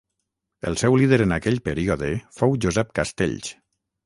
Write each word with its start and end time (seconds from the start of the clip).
El 0.69 0.77
seu 0.81 0.97
líder 1.01 1.19
en 1.25 1.33
aquell 1.37 1.59
període 1.67 2.09
fou 2.39 2.57
Josep 2.67 2.97
Castells. 3.03 3.55